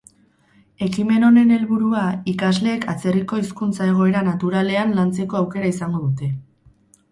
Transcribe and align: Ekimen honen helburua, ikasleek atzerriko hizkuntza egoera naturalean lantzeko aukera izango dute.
Ekimen 0.85 1.25
honen 1.27 1.51
helburua, 1.57 2.05
ikasleek 2.33 2.89
atzerriko 2.95 3.41
hizkuntza 3.43 3.91
egoera 3.93 4.25
naturalean 4.31 4.99
lantzeko 5.01 5.41
aukera 5.45 5.73
izango 5.77 6.05
dute. 6.11 6.35